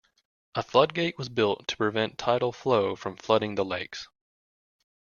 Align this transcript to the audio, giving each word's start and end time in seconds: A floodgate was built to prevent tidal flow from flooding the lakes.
A 0.55 0.63
floodgate 0.63 1.19
was 1.19 1.29
built 1.29 1.67
to 1.67 1.77
prevent 1.77 2.17
tidal 2.17 2.51
flow 2.51 2.95
from 2.95 3.15
flooding 3.17 3.53
the 3.53 3.63
lakes. 3.63 4.07